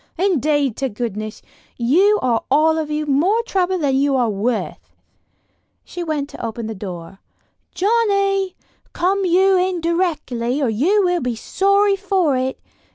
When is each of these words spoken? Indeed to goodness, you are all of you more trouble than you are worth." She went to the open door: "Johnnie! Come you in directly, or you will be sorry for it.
Indeed 0.17 0.77
to 0.77 0.89
goodness, 0.89 1.43
you 1.77 2.17
are 2.23 2.43
all 2.49 2.79
of 2.79 2.89
you 2.89 3.05
more 3.05 3.43
trouble 3.43 3.77
than 3.77 3.95
you 3.97 4.15
are 4.15 4.31
worth." 4.31 4.95
She 5.85 6.03
went 6.03 6.29
to 6.29 6.37
the 6.37 6.43
open 6.47 6.65
door: 6.75 7.19
"Johnnie! 7.75 8.55
Come 8.93 9.25
you 9.25 9.55
in 9.59 9.79
directly, 9.79 10.59
or 10.59 10.69
you 10.69 11.03
will 11.05 11.21
be 11.21 11.35
sorry 11.35 11.95
for 11.95 12.35
it. 12.35 12.57